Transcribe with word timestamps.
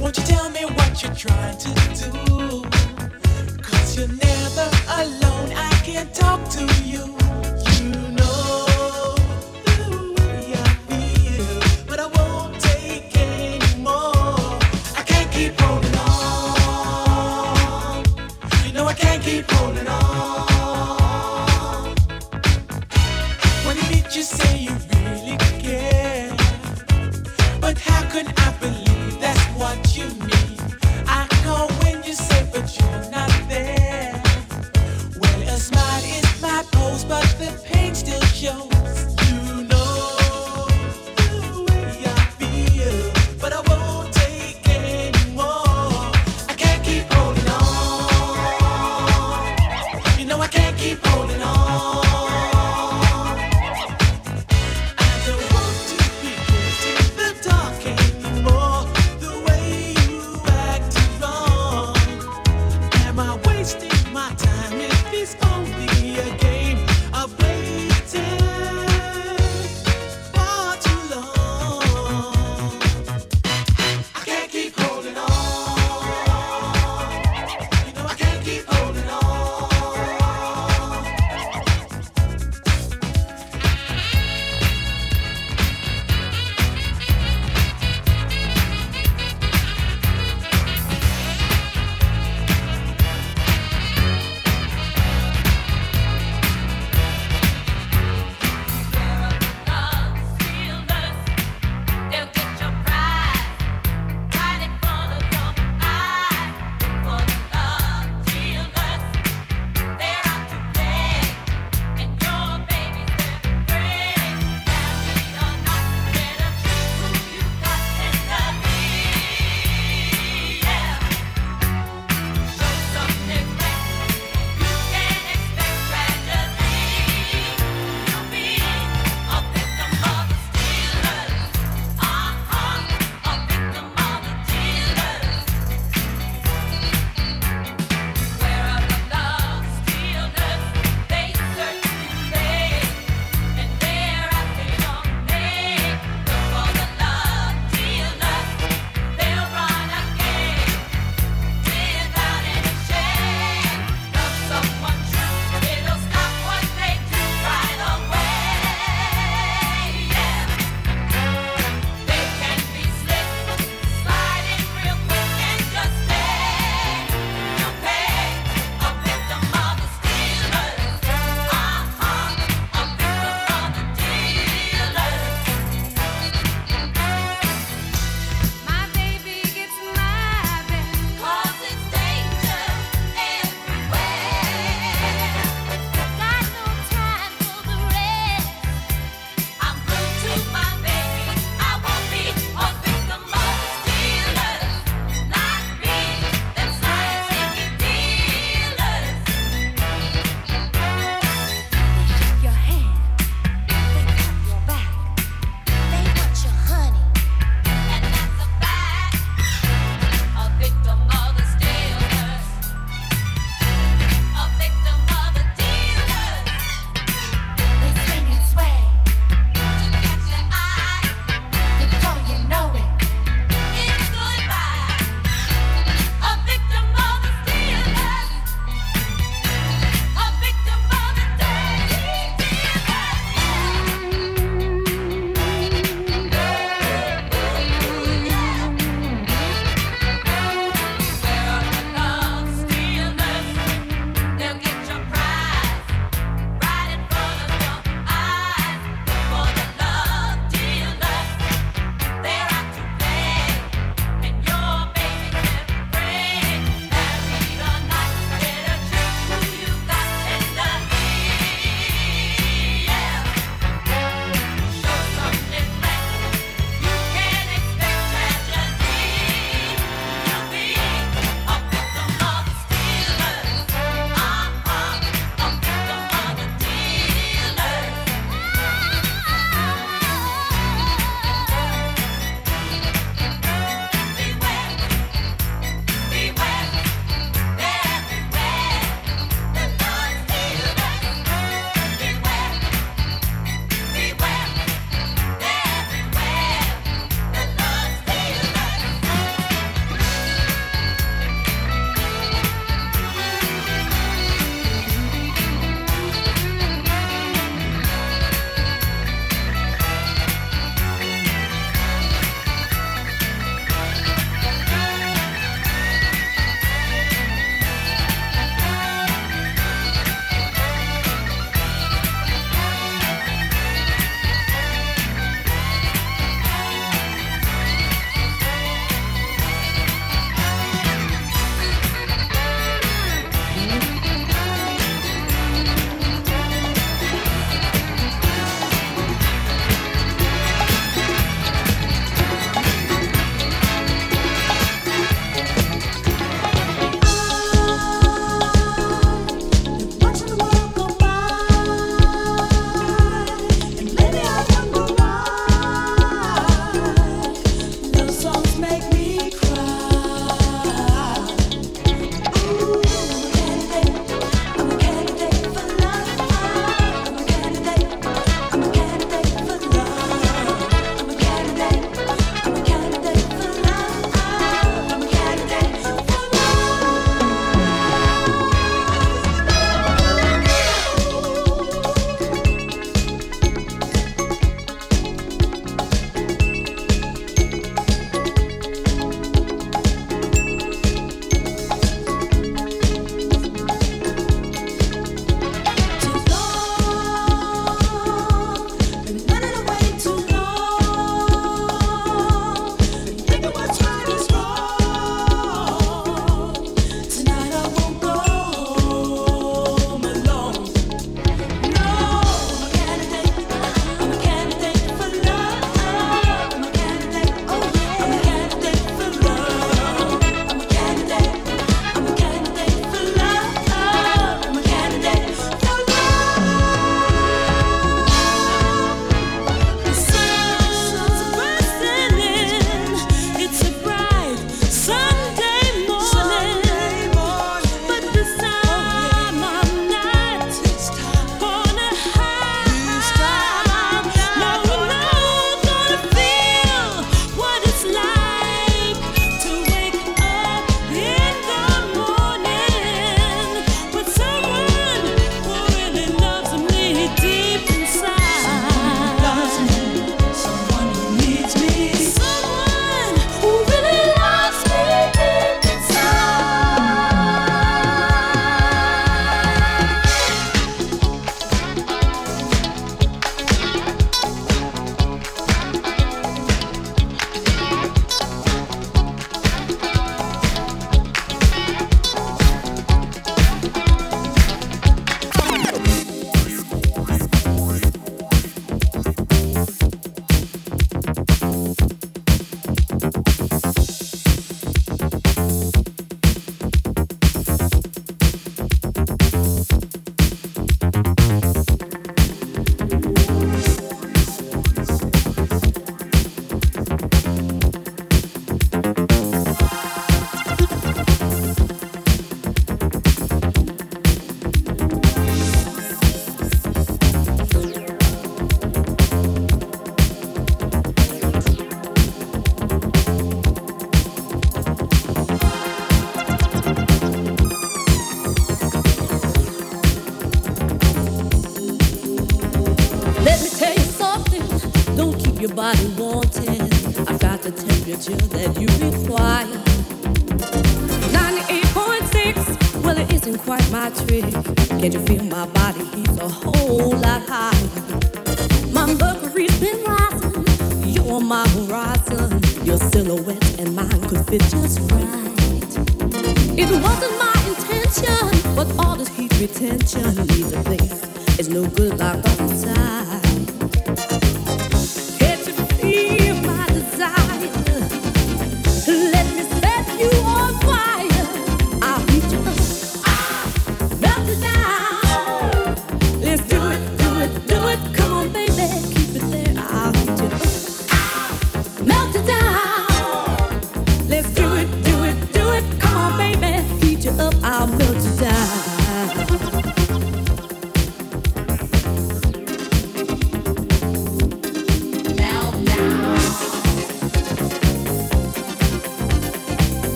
Won't 0.00 0.18
you 0.18 0.24
tell 0.24 0.50
me 0.50 0.64
what 0.64 1.02
you're 1.02 1.14
trying 1.14 1.56
to 1.58 1.68
do? 1.94 2.62
Cause 3.62 3.96
you're 3.96 4.08
never 4.08 4.68
alone, 4.90 5.52
I 5.56 5.70
can 5.84 6.06
talk 6.12 6.48
to 6.50 6.64
you. 6.84 7.16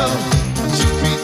know. 0.00 0.30
me. 1.02 1.19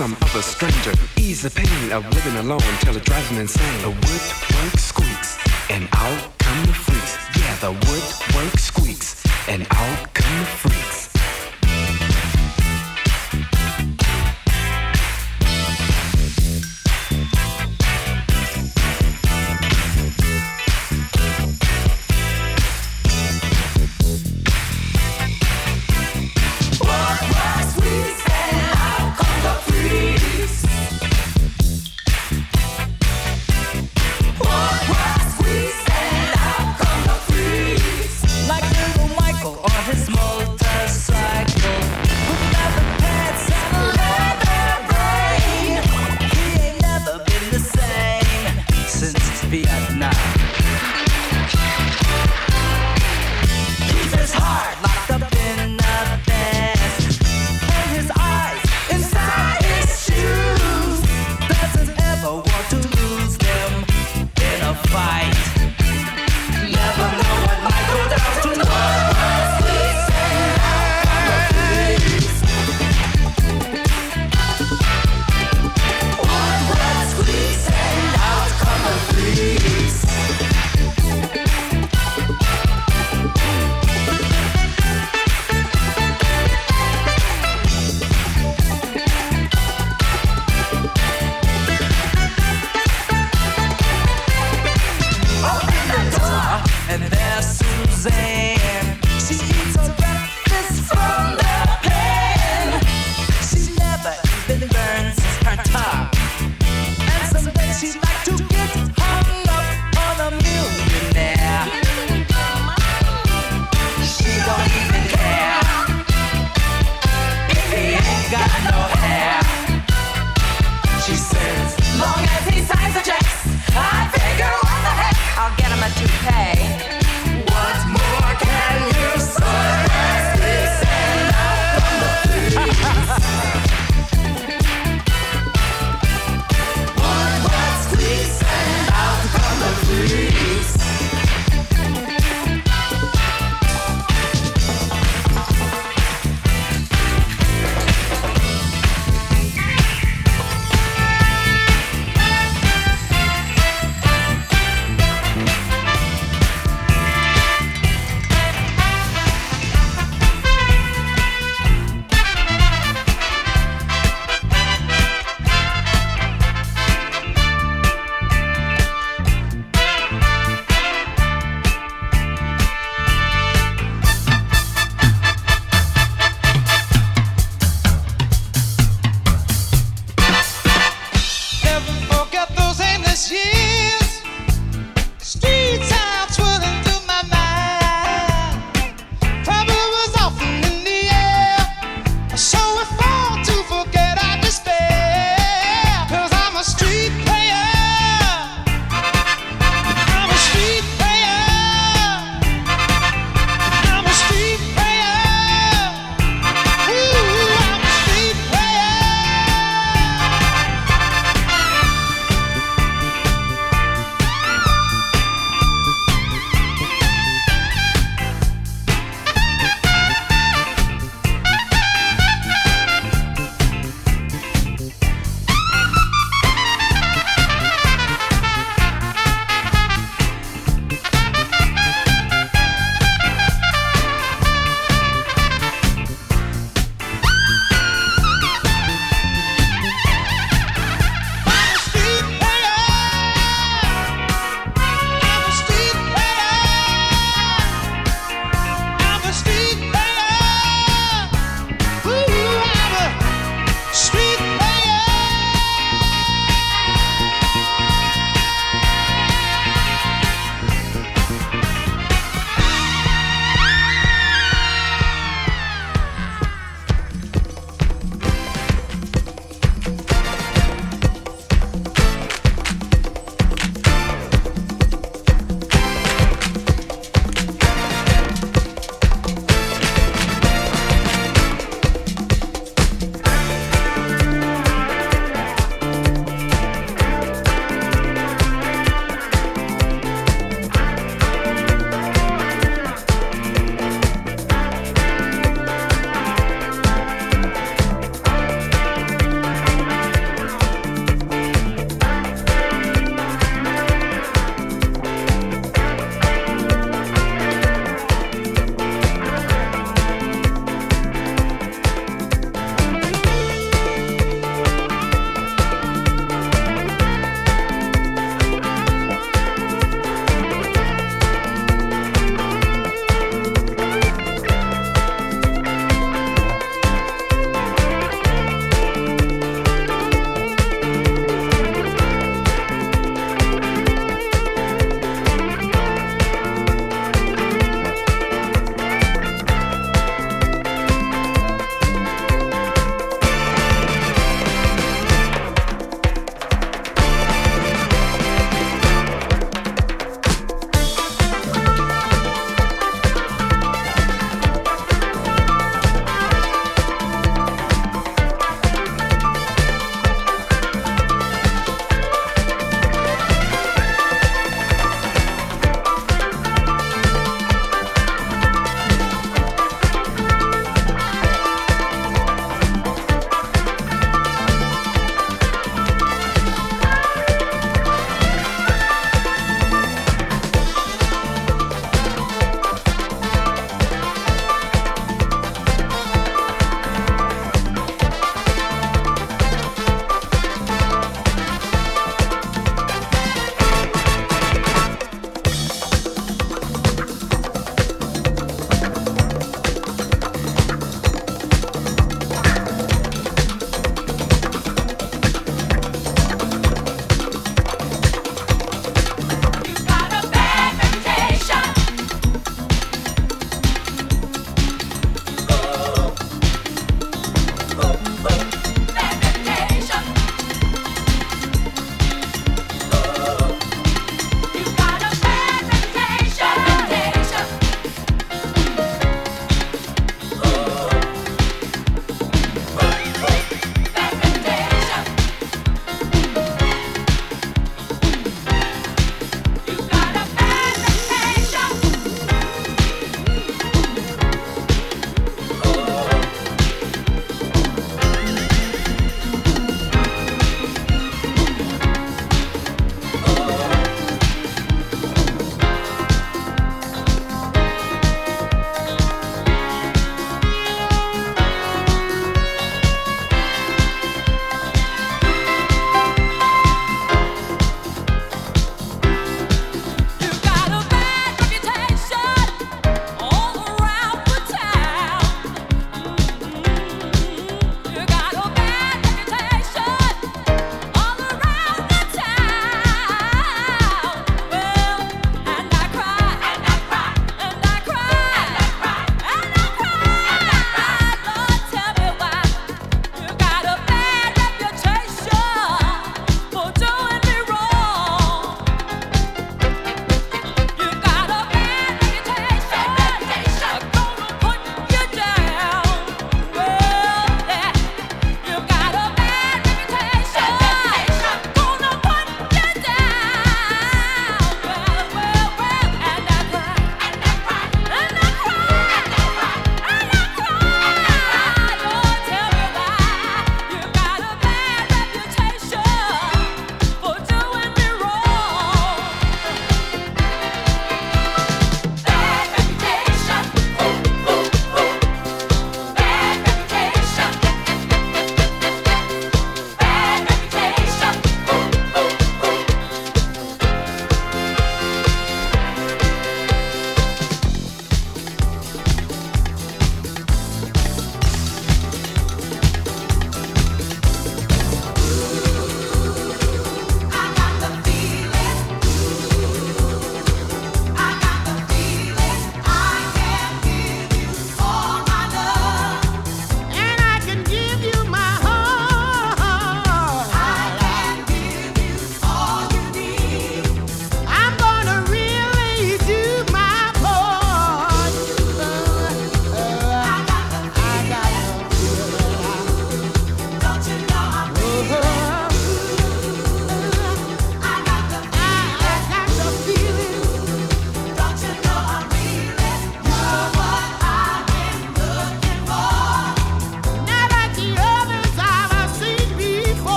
some 0.00 0.16
other 0.22 0.40
stranger. 0.40 0.92
Ease 1.18 1.42
the 1.42 1.50
pain 1.50 1.92
of 1.92 2.02
living 2.14 2.34
alone 2.38 2.72
till 2.80 2.96
it 2.96 3.04
drives 3.04 3.30
me 3.32 3.40
insane. 3.40 3.82
The 3.82 3.90
woodwork 3.90 4.78
squeaks, 4.78 5.36
and 5.68 5.86
out 5.92 6.38
come 6.38 6.64
the 6.64 6.72
freaks. 6.72 7.18
Yeah, 7.38 7.54
the 7.56 7.72
woodwork 7.72 8.58
squeaks, 8.58 9.22
and 9.46 9.66
out 9.70 10.14
come 10.14 10.38
the 10.38 10.46
freaks. 10.46 10.79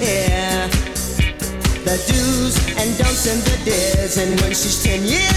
Hear 0.00 0.68
the 1.84 1.96
do's 2.08 2.56
and 2.80 2.90
don'ts 2.98 3.26
and 3.26 3.40
the 3.42 3.56
dares. 3.64 4.16
And 4.18 4.40
when 4.40 4.50
she's 4.50 4.82
ten 4.82 5.02
years 5.02 5.35